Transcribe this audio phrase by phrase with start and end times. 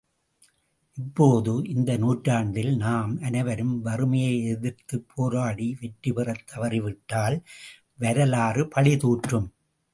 [0.97, 7.37] இப்போது, இந்த நூற்றாண்டில் நாம் அனைவரும் வறுமையை எதிர்த்துப் போராடி வெற்றிபெறத் தவறிவிட்டால்
[7.97, 9.47] வரலாறு பழி தூற்றும்.